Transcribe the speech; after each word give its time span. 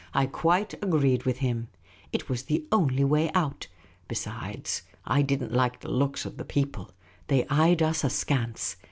I 0.15 0.25
quite 0.25 0.73
agreed 0.83 1.25
with 1.25 1.37
him. 1.45 1.67
It 2.11 2.27
was 2.27 2.45
the 2.45 2.65
only 2.71 3.03
way 3.03 3.29
out. 3.35 3.67
Besides, 4.07 4.81
I 5.05 5.21
did 5.21 5.43
n't 5.43 5.53
like 5.53 5.81
the 5.81 5.91
looks 5.91 6.25
of 6.25 6.37
the 6.37 6.43
people. 6.43 6.89
They 7.27 7.45
eyed 7.49 7.83
us 7.83 8.03
askance. 8.03 8.77